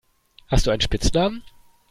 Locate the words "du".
0.65-0.71